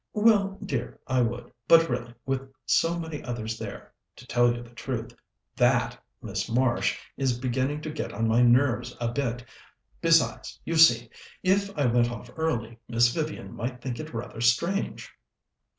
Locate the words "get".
7.91-8.11